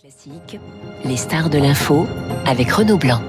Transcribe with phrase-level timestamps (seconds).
[0.00, 0.60] Classique,
[1.04, 2.06] les stars de l'info
[2.46, 3.20] avec Renaud Blanc.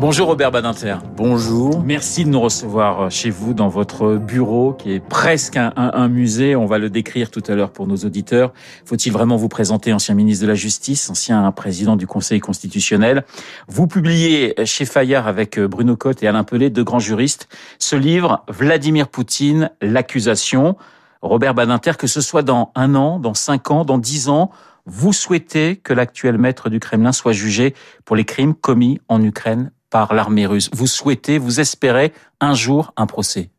[0.00, 0.96] Bonjour Robert Badinter.
[1.14, 1.82] Bonjour.
[1.82, 6.08] Merci de nous recevoir chez vous dans votre bureau qui est presque un, un, un
[6.08, 6.56] musée.
[6.56, 8.54] On va le décrire tout à l'heure pour nos auditeurs.
[8.86, 13.26] Faut-il vraiment vous présenter ancien ministre de la Justice, ancien président du Conseil constitutionnel?
[13.68, 17.46] Vous publiez chez Fayard avec Bruno Cotte et Alain Pelé, deux grands juristes,
[17.78, 20.76] ce livre Vladimir Poutine, l'accusation.
[21.20, 24.50] Robert Badinter, que ce soit dans un an, dans cinq ans, dans dix ans,
[24.86, 29.70] vous souhaitez que l'actuel maître du Kremlin soit jugé pour les crimes commis en Ukraine
[29.90, 30.70] par l'armée russe.
[30.72, 33.50] Vous souhaitez, vous espérez un jour un procès.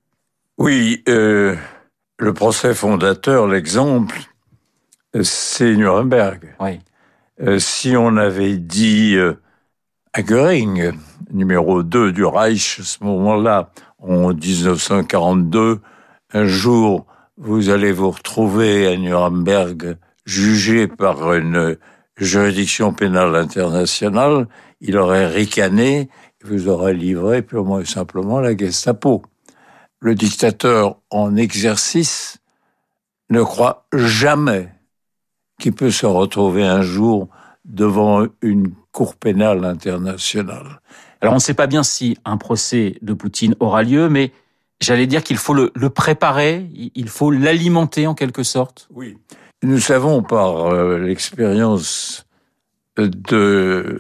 [0.58, 1.56] Oui, euh,
[2.18, 4.20] le procès fondateur, l'exemple,
[5.22, 6.56] c'est Nuremberg.
[6.60, 6.80] Oui.
[7.42, 9.34] Euh, si on avait dit euh,
[10.14, 10.94] à Göring,
[11.32, 15.82] numéro 2 du Reich, à ce moment-là, en 1942,
[16.34, 17.06] un jour,
[17.38, 21.78] vous allez vous retrouver à Nuremberg jugé par une
[22.18, 24.48] juridiction pénale internationale,
[24.82, 26.10] il aurait ricané,
[26.42, 29.22] il vous aurait livré purement et simplement la Gestapo.
[30.00, 32.40] Le dictateur en exercice
[33.30, 34.70] ne croit jamais
[35.60, 37.30] qu'il peut se retrouver un jour
[37.64, 40.82] devant une cour pénale internationale.
[41.22, 44.32] Alors on ne sait pas bien si un procès de Poutine aura lieu, mais
[44.80, 48.88] j'allais dire qu'il faut le, le, préparer, il faut l'alimenter en quelque sorte.
[48.94, 49.18] Oui.
[49.66, 52.28] Nous savons par euh, l'expérience
[52.98, 54.00] de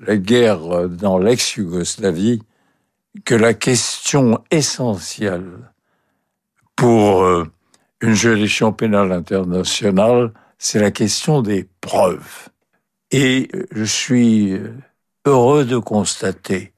[0.00, 2.42] la guerre dans l'ex-Yougoslavie
[3.24, 5.70] que la question essentielle
[6.74, 7.44] pour euh,
[8.00, 12.48] une juridiction pénale internationale, c'est la question des preuves.
[13.12, 14.58] Et je suis
[15.24, 16.72] heureux de constater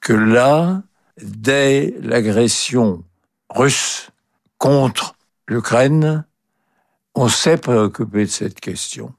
[0.00, 0.82] que là,
[1.22, 3.04] dès l'agression
[3.48, 4.10] russe
[4.58, 5.14] contre
[5.46, 6.24] l'Ukraine,
[7.14, 9.14] on s'est préoccupé de cette question.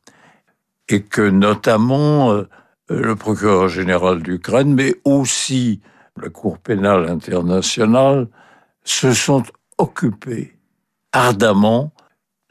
[0.89, 2.47] Et que notamment euh,
[2.89, 5.81] le procureur général d'Ukraine, mais aussi
[6.21, 8.27] la Cour pénale internationale,
[8.83, 9.43] se sont
[9.77, 10.57] occupés
[11.11, 11.91] ardemment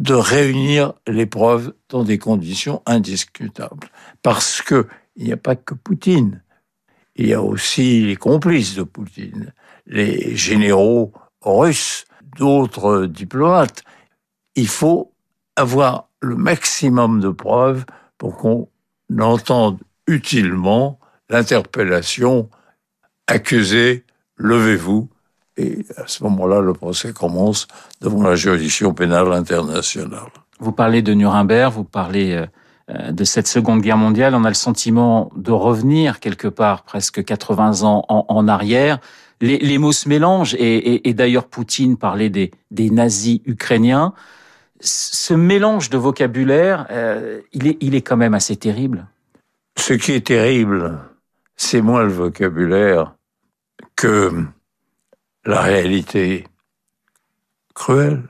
[0.01, 3.89] de réunir les preuves dans des conditions indiscutables.
[4.23, 6.43] Parce que il n'y a pas que Poutine.
[7.15, 9.53] Il y a aussi les complices de Poutine,
[9.87, 13.85] les généraux russes, d'autres diplomates.
[14.57, 15.14] Il faut
[15.57, 17.85] avoir le maximum de preuves
[18.19, 18.69] pour qu'on
[19.21, 20.99] entende utilement
[21.31, 22.49] l'interpellation
[23.27, 24.05] accusé,
[24.37, 25.09] levez-vous.
[25.57, 27.69] Et à ce moment-là, le procès commence
[28.01, 30.33] devant la juridiction pénale internationale.
[30.59, 32.45] Vous parlez de Nuremberg, vous parlez
[32.91, 34.35] euh, de cette Seconde Guerre mondiale.
[34.35, 38.99] On a le sentiment de revenir quelque part presque 80 ans en, arrière.
[39.41, 44.13] Les, mots se mélangent et, d'ailleurs Poutine parlait des nazis ukrainiens
[44.81, 49.07] ce mélange de vocabulaire, euh, il, est, quand même assez terrible.
[49.77, 50.99] Ce qui est terrible,
[51.57, 53.15] c'est moins le vocabulaire
[53.97, 54.45] que
[55.45, 56.47] la réalité
[57.75, 58.23] cruelle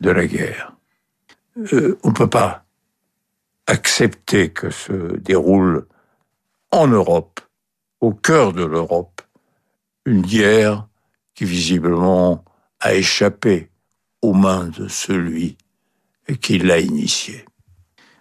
[0.00, 0.74] de la guerre.
[1.72, 2.64] Euh, on ne peut pas
[3.66, 5.86] accepter que se déroule
[6.70, 7.40] en Europe,
[8.00, 9.22] au cœur de l'Europe,
[10.04, 10.86] une guerre
[11.34, 12.44] qui visiblement
[12.80, 13.70] a échappé
[14.22, 15.56] aux mains de celui
[16.40, 17.44] qui l'a initié.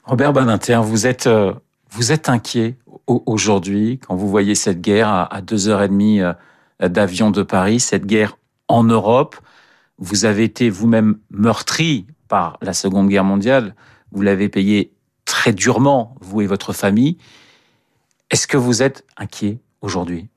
[0.03, 1.53] Robert Badinter, vous êtes, euh,
[1.89, 6.33] vous êtes inquiet aujourd'hui quand vous voyez cette guerre à deux heures et demie euh,
[6.79, 9.35] d'avion de Paris, cette guerre en Europe.
[9.97, 13.75] Vous avez été vous-même meurtri par la Seconde Guerre mondiale.
[14.11, 14.93] Vous l'avez payé
[15.25, 17.17] très durement, vous et votre famille.
[18.29, 20.27] Est-ce que vous êtes inquiet aujourd'hui?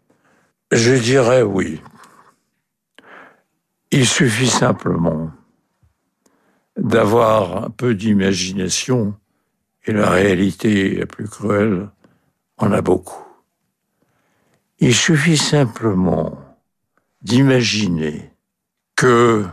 [0.73, 1.81] Je dirais oui.
[3.91, 5.31] Il suffit simplement
[6.79, 9.15] d'avoir un peu d'imagination,
[9.85, 11.89] et la réalité la plus cruelle
[12.57, 13.25] en a beaucoup.
[14.79, 16.39] Il suffit simplement
[17.23, 18.31] d'imaginer
[18.97, 19.45] que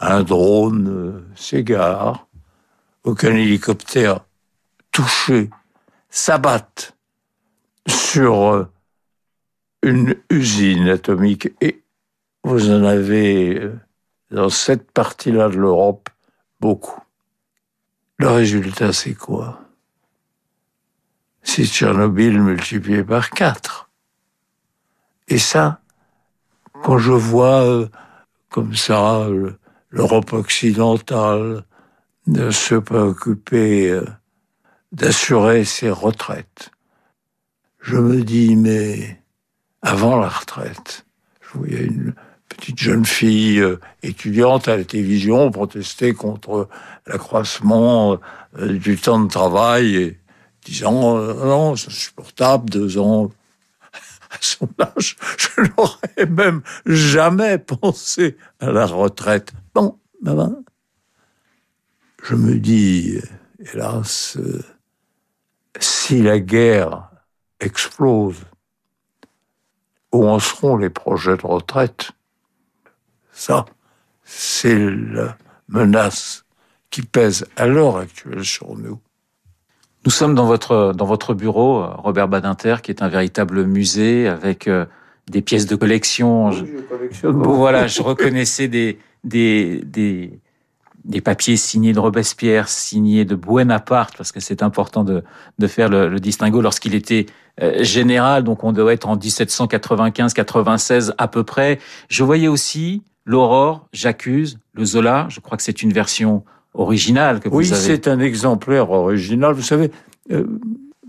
[0.00, 2.26] un drone s'égare,
[3.04, 4.20] ou qu'un hélicoptère
[4.90, 5.50] touché
[6.08, 6.96] s'abatte
[7.86, 8.68] sur
[9.82, 11.82] une usine atomique et
[12.42, 13.70] vous en avez
[14.30, 16.08] dans cette partie-là de l'Europe
[16.64, 17.02] beaucoup.
[18.16, 19.60] Le résultat, c'est quoi?
[21.42, 23.90] C'est Tchernobyl multiplié par quatre.
[25.28, 25.82] Et ça,
[26.82, 27.86] quand je vois euh,
[28.48, 29.28] comme ça
[29.90, 31.64] l'Europe occidentale
[32.26, 34.06] de se préoccuper euh,
[34.92, 36.70] d'assurer ses retraites,
[37.80, 39.22] je me dis, mais
[39.82, 41.04] avant la retraite,
[41.42, 42.14] je voyais une,
[42.56, 46.68] petite jeune fille euh, étudiante à la télévision protester contre
[47.06, 48.18] l'accroissement
[48.58, 50.20] euh, du temps de travail et
[50.64, 53.30] disant euh, non, c'est insupportable, deux ans.
[54.30, 59.52] À son âge, je n'aurais même jamais pensé à la retraite.
[59.74, 60.56] Bon, maman,
[62.24, 63.20] je me dis,
[63.60, 64.36] hélas,
[65.78, 67.10] si la guerre
[67.60, 68.44] explose,
[70.10, 72.13] où en seront les projets de retraite?
[73.34, 73.66] Ça,
[74.24, 75.36] c'est la
[75.68, 76.44] menace
[76.90, 79.00] qui pèse à l'heure actuelle sur nous.
[80.04, 84.68] Nous sommes dans votre, dans votre bureau, Robert Badinter, qui est un véritable musée avec
[84.68, 84.86] euh,
[85.28, 86.50] des pièces de collection.
[86.50, 87.42] Oui, je collectionne.
[87.42, 90.38] Voilà, je reconnaissais des, des, des,
[91.04, 95.24] des papiers signés de Robespierre, signés de Buonaparte, parce que c'est important de,
[95.58, 97.26] de faire le, le distinguo lorsqu'il était
[97.62, 101.78] euh, général, donc on doit être en 1795-96 à peu près.
[102.08, 106.44] Je voyais aussi l'Aurore, J'accuse, le Zola, je crois que c'est une version
[106.74, 107.80] originale que vous Oui, avez.
[107.80, 109.54] c'est un exemplaire original.
[109.54, 109.90] Vous savez,
[110.30, 110.44] euh,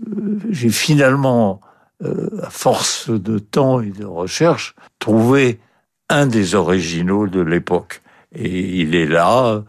[0.08, 1.60] euh, j'ai finalement,
[2.02, 5.60] euh, à force de temps et de recherche, trouvé
[6.08, 8.02] un des originaux de l'époque.
[8.32, 9.64] Et il est là.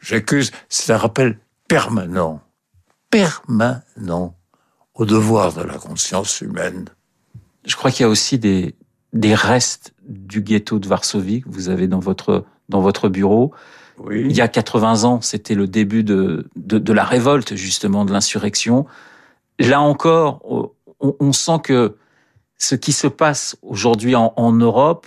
[0.00, 0.52] J'accuse.
[0.68, 1.38] C'est un rappel
[1.68, 2.40] permanent,
[3.10, 4.34] permanent
[4.94, 6.86] au devoir de la conscience humaine.
[7.64, 8.74] Je crois qu'il y a aussi des,
[9.12, 13.52] des restes du ghetto de Varsovie que vous avez dans votre, dans votre bureau.
[13.98, 14.24] Oui.
[14.28, 18.12] Il y a 80 ans, c'était le début de, de, de la révolte, justement, de
[18.12, 18.86] l'insurrection.
[19.58, 21.96] Là encore, on, on sent que
[22.58, 25.06] ce qui se passe aujourd'hui en, en Europe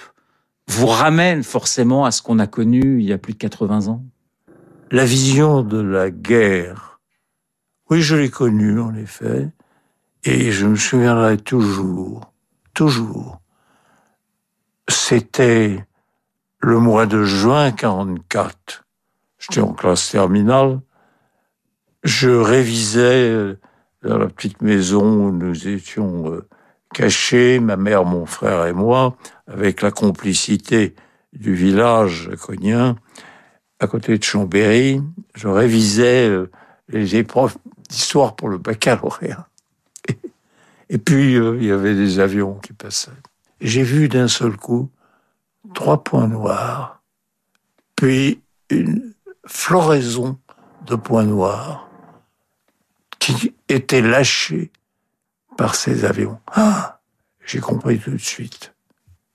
[0.68, 4.04] vous ramène forcément à ce qu'on a connu il y a plus de 80 ans.
[4.92, 7.00] La vision de la guerre.
[7.90, 9.50] Oui, je l'ai connue, en effet.
[10.24, 12.34] Et je me souviendrai toujours,
[12.74, 13.40] toujours.
[14.88, 15.86] C'était
[16.60, 18.86] le mois de juin 44.
[19.40, 20.80] J'étais en classe terminale.
[22.04, 23.60] Je révisais euh,
[24.04, 26.48] dans la petite maison où nous étions euh,
[26.94, 29.16] cachés, ma mère, mon frère et moi,
[29.48, 30.96] avec la complicité
[31.34, 32.96] du village cognien,
[33.80, 35.02] à côté de Chambéry.
[35.36, 36.52] Je révisais euh,
[36.90, 37.58] les épreuves
[37.90, 39.48] d'histoire pour le baccalauréat.
[40.90, 43.12] Et, puis, il y avait des avions qui passaient.
[43.62, 44.90] J'ai vu d'un seul coup
[45.74, 47.02] trois points noirs,
[47.96, 49.14] puis une
[49.46, 50.40] floraison
[50.86, 51.90] de points noirs
[53.20, 54.72] qui étaient lâchés
[55.58, 56.40] par ces avions.
[56.48, 57.00] Ah,
[57.46, 58.74] j'ai compris tout de suite.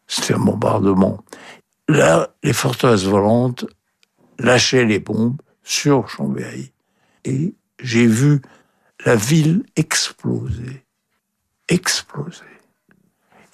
[0.07, 1.25] C'était un bombardement.
[1.89, 3.65] Là, les forteresses volantes
[4.39, 6.73] lâchaient les bombes sur Chambéry.
[7.25, 8.43] Et j'ai vu
[9.05, 10.85] la ville exploser.
[11.69, 12.45] Exploser.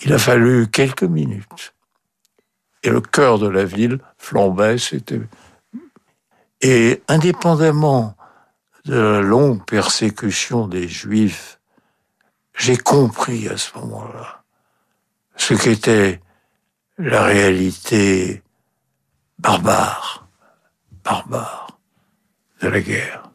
[0.04, 1.74] Il a fallu quelques minutes.
[2.82, 5.20] Et le cœur de la ville flambait, c'était...
[6.60, 8.16] Et indépendamment
[8.84, 11.58] de la longue persécution des Juifs,
[12.56, 14.44] j'ai compris à ce moment-là
[15.36, 16.20] ce qu'était
[16.98, 18.42] la réalité
[19.38, 20.28] barbare,
[21.04, 21.78] barbare
[22.62, 23.30] de la guerre.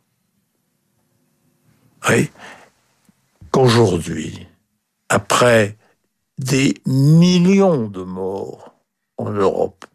[2.09, 2.31] Oui,
[3.51, 4.47] qu'aujourd'hui,
[5.09, 5.77] après
[6.41, 8.73] des millions de morts
[9.17, 9.85] en Europe,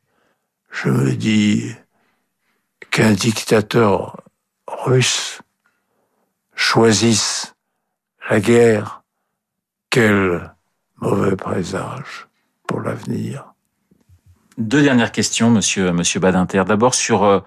[0.71, 1.73] je me dis
[2.91, 4.23] qu'un dictateur
[4.69, 5.41] russe
[6.55, 7.55] choisisse
[8.31, 9.03] la guerre,
[9.91, 10.55] quel
[10.99, 12.29] mauvais présage
[12.69, 13.53] pour l'avenir.
[14.57, 16.63] Deux dernières questions, monsieur, Badinter.
[16.65, 17.41] D'abord sur euh,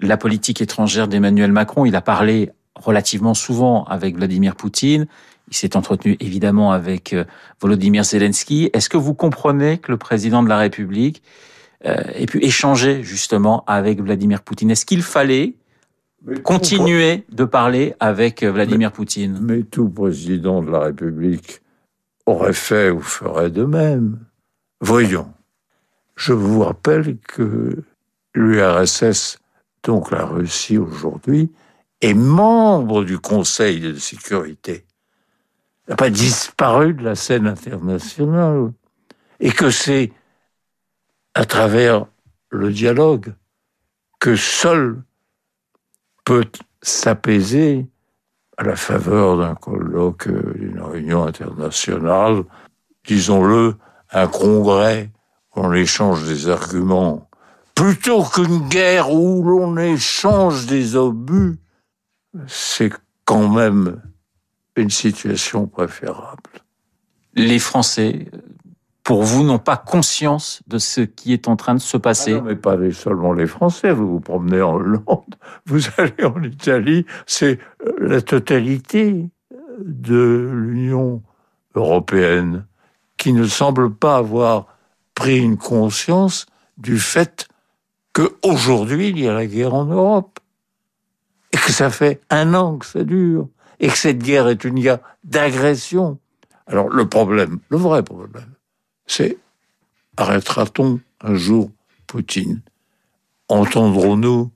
[0.00, 1.84] la politique étrangère d'Emmanuel Macron.
[1.84, 5.06] Il a parlé relativement souvent avec Vladimir Poutine.
[5.50, 7.24] Il s'est entretenu évidemment avec euh,
[7.60, 8.70] Volodymyr Zelensky.
[8.72, 11.22] Est-ce que vous comprenez que le président de la République
[11.84, 14.70] euh, ait pu échanger justement avec Vladimir Poutine?
[14.70, 15.54] Est-ce qu'il fallait
[16.44, 19.40] continuer de parler avec euh, Vladimir Poutine?
[19.42, 21.62] Mais tout président de la République
[22.26, 24.20] aurait fait ou ferait de même.
[24.80, 25.32] Voyons.
[26.14, 27.82] Je vous rappelle que
[28.34, 29.38] l'URSS,
[29.82, 31.50] donc la Russie aujourd'hui,
[32.02, 34.84] est membre du Conseil de sécurité.
[35.90, 38.72] N'a pas disparu de la scène internationale.
[39.40, 40.12] Et que c'est
[41.34, 42.06] à travers
[42.50, 43.34] le dialogue
[44.20, 45.02] que seul
[46.24, 46.46] peut
[46.80, 47.86] s'apaiser
[48.56, 52.44] à la faveur d'un colloque, d'une réunion internationale,
[53.04, 53.74] disons-le,
[54.12, 55.10] un congrès
[55.56, 57.28] où on échange des arguments,
[57.74, 61.58] plutôt qu'une guerre où l'on échange des obus,
[62.46, 62.92] c'est
[63.24, 64.00] quand même
[64.80, 66.50] une situation préférable.
[67.34, 68.26] Les Français,
[69.04, 72.38] pour vous, n'ont pas conscience de ce qui est en train de se passer Ah
[72.38, 73.92] non, mais pas seulement les Français.
[73.92, 75.34] Vous vous promenez en Hollande,
[75.66, 79.28] vous allez en Italie, c'est euh, la totalité
[79.80, 81.22] de l'Union
[81.74, 82.66] européenne
[83.16, 84.66] qui ne semble pas avoir
[85.14, 86.46] pris une conscience
[86.78, 87.48] du fait
[88.12, 90.40] qu'aujourd'hui, il y a la guerre en Europe.
[91.52, 93.48] Et que ça fait un an que ça dure.
[93.80, 96.18] Et que cette guerre est une guerre d'agression.
[96.66, 98.54] Alors, le problème, le vrai problème,
[99.06, 99.38] c'est
[100.16, 101.70] arrêtera-t-on un jour
[102.06, 102.62] Poutine?
[103.48, 104.52] Entendrons-nous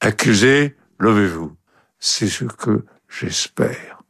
[0.00, 1.56] accuser Levez-vous.
[1.98, 4.02] C'est ce que j'espère.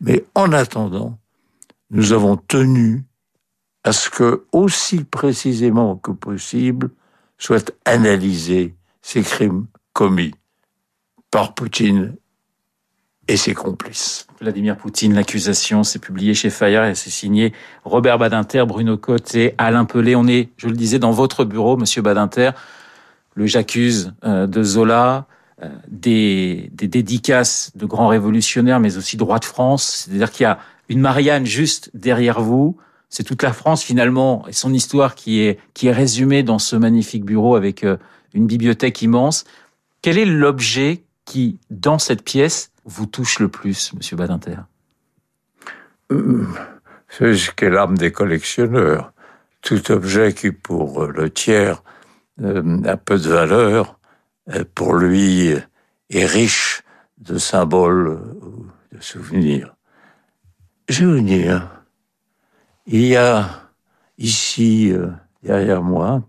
[0.00, 1.18] Mais en attendant,
[1.90, 3.04] nous avons tenu
[3.84, 6.90] à ce que, aussi précisément que possible,
[7.38, 10.34] soient analysés ces crimes commis
[11.30, 12.16] par Poutine
[13.28, 14.26] et ses complices.
[14.40, 17.52] Vladimir Poutine, l'accusation, c'est publié chez Fayard et c'est signé
[17.84, 20.14] Robert Badinter, Bruno Cotte et Alain Pelé.
[20.14, 22.50] On est, je le disais, dans votre bureau, monsieur Badinter.
[23.34, 25.26] Le J'accuse euh, de Zola,
[25.62, 30.06] euh, des, des dédicaces de grands révolutionnaires, mais aussi de de France.
[30.06, 32.76] C'est-à-dire qu'il y a une Marianne juste derrière vous.
[33.08, 36.76] C'est toute la France finalement et son histoire qui est qui est résumée dans ce
[36.76, 37.96] magnifique bureau avec euh,
[38.34, 39.44] une bibliothèque immense.
[40.02, 44.56] Quel est l'objet qui, dans cette pièce, vous touche le plus, Monsieur Badinter?
[47.08, 49.12] C'est ce qu'est l'âme des collectionneurs.
[49.60, 51.82] Tout objet qui, pour le tiers,
[52.40, 53.98] euh, a peu de valeur,
[54.54, 55.50] euh, pour lui,
[56.10, 56.82] est riche
[57.18, 59.74] de symboles ou de souvenirs.
[60.88, 61.68] Je vais vous dire,
[62.86, 63.48] il y a
[64.18, 65.08] ici, euh,
[65.42, 66.22] derrière moi,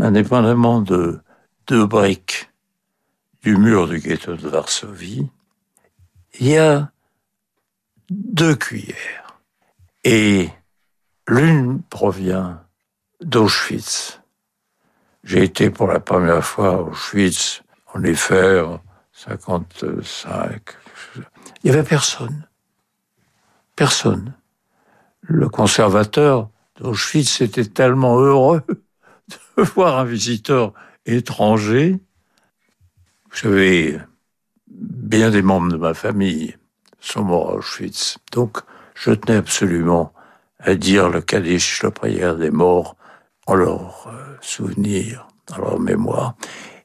[0.00, 1.20] indépendamment de
[1.66, 2.49] deux briques
[3.42, 5.28] du mur du ghetto de Varsovie,
[6.38, 6.90] il y a
[8.10, 9.40] deux cuillères.
[10.04, 10.50] Et
[11.26, 12.62] l'une provient
[13.20, 14.20] d'Auschwitz.
[15.24, 17.62] J'ai été pour la première fois à Auschwitz
[17.94, 18.62] en effet
[19.12, 20.62] 55.
[21.62, 22.46] Il y avait personne.
[23.76, 24.34] Personne.
[25.20, 28.62] Le conservateur d'Auschwitz était tellement heureux
[29.56, 30.72] de voir un visiteur
[31.04, 32.00] étranger.
[33.30, 33.98] Vous savez,
[34.68, 36.56] bien des membres de ma famille
[36.98, 38.18] sont morts à Auschwitz.
[38.32, 38.58] Donc,
[38.94, 40.12] je tenais absolument
[40.58, 42.96] à dire le Kaddish, la prière des morts,
[43.46, 46.34] en leur euh, souvenir, en leur mémoire.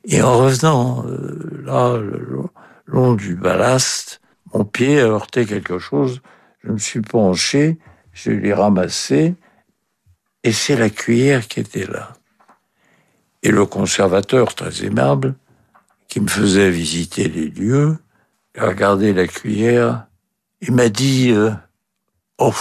[0.05, 2.43] Et en revenant euh, là, le
[2.85, 4.21] long du ballast,
[4.53, 6.21] mon pied a heurté quelque chose.
[6.63, 7.79] Je me suis penché,
[8.13, 9.35] je l'ai ramassé,
[10.43, 12.13] et c'est la cuillère qui était là.
[13.41, 15.35] Et le conservateur, très aimable,
[16.07, 17.97] qui me faisait visiter les lieux,
[18.55, 20.07] il a la cuillère,
[20.61, 21.51] il m'a dit euh,
[22.37, 22.53] Oh,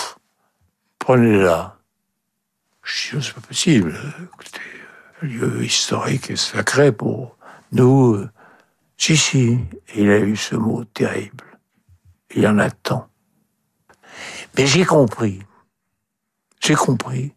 [0.98, 1.78] prenez-la.
[2.82, 3.96] Je dis C'est pas possible.
[4.22, 4.60] Écoutez,
[5.22, 7.36] un lieu historique et sacré pour
[7.72, 8.26] nous.
[8.96, 9.58] Si, si.
[9.94, 11.44] Et il a eu ce mot terrible.
[12.34, 13.08] Il y en a tant.
[14.56, 15.42] Mais j'ai compris.
[16.60, 17.34] J'ai compris.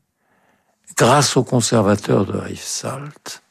[0.96, 3.44] Grâce au conservateur de Riefsalt,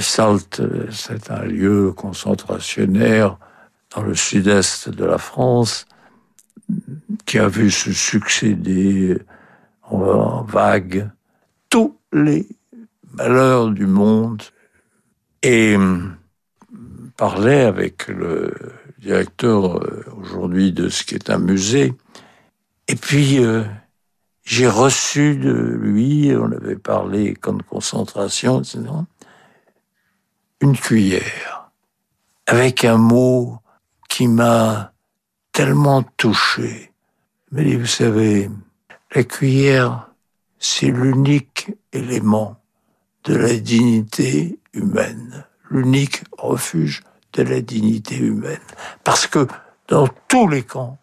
[0.00, 3.36] Salt, c'est un lieu concentrationnaire
[3.94, 5.86] dans le sud-est de la France
[7.24, 9.18] qui a vu se succéder
[9.82, 11.10] en vague
[11.70, 12.46] tous les
[13.12, 14.42] malheurs du monde
[15.42, 15.76] et
[17.16, 18.54] parlait avec le
[18.98, 21.94] directeur euh, aujourd'hui de ce qui est un musée.
[22.88, 23.64] Et puis, euh,
[24.44, 28.82] j'ai reçu de lui, on avait parlé camp de concentration, etc
[30.60, 31.70] une cuillère,
[32.46, 33.58] avec un mot
[34.08, 34.92] qui m'a
[35.52, 36.92] tellement touché.
[37.50, 38.50] Mais vous savez,
[39.14, 40.08] la cuillère,
[40.58, 42.60] c'est l'unique élément
[43.24, 47.02] de la dignité humaine, l'unique refuge
[47.34, 48.60] de la dignité humaine.
[49.04, 49.46] Parce que
[49.86, 50.98] dans tous les camps,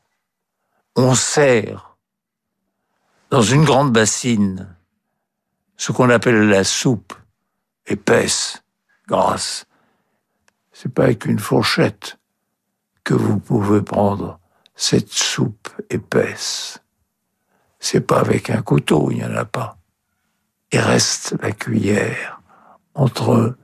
[0.95, 1.97] on sert
[3.29, 4.75] dans une grande bassine
[5.77, 7.13] ce qu'on appelle la soupe
[7.85, 8.63] épaisse
[9.07, 9.65] grâce.
[10.71, 12.17] C'est pas avec une fourchette
[13.03, 14.39] que vous pouvez prendre
[14.75, 16.81] cette soupe épaisse.
[17.79, 19.77] C'est pas avec un couteau, il n'y en a pas.
[20.71, 22.41] Il reste la cuillère
[22.93, 23.57] entre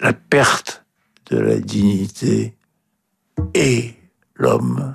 [0.00, 0.84] la perte
[1.30, 2.56] de la dignité
[3.54, 3.96] et
[4.34, 4.94] l'homme.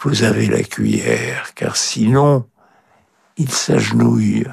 [0.00, 2.48] Vous avez la cuillère, car sinon,
[3.36, 4.46] il s'agenouille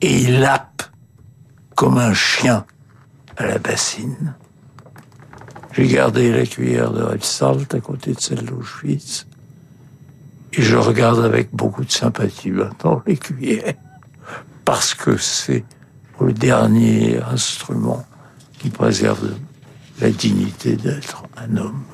[0.00, 0.71] et il lappe
[1.74, 2.64] comme un chien
[3.36, 4.34] à la bassine.
[5.72, 9.26] J'ai gardé la cuillère de Salt à côté de celle d'Auschwitz.
[10.52, 13.74] Et je regarde avec beaucoup de sympathie maintenant les cuillères.
[14.64, 15.64] Parce que c'est
[16.20, 18.04] le dernier instrument
[18.58, 19.30] qui préserve
[20.00, 21.84] la dignité d'être un homme.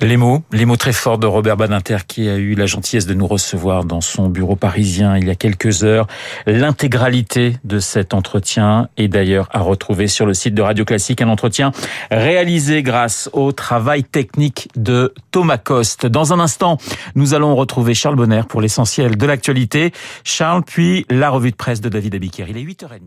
[0.00, 3.14] Les mots, les mots très forts de Robert Badinter qui a eu la gentillesse de
[3.14, 6.06] nous recevoir dans son bureau parisien il y a quelques heures.
[6.46, 11.28] L'intégralité de cet entretien est d'ailleurs à retrouver sur le site de Radio Classique, un
[11.28, 11.72] entretien
[12.12, 16.06] réalisé grâce au travail technique de Thomas Coste.
[16.06, 16.78] Dans un instant,
[17.16, 19.92] nous allons retrouver Charles Bonner pour l'essentiel de l'actualité.
[20.22, 22.46] Charles, puis la revue de presse de David Abiker.
[22.48, 23.00] Il est 8h30.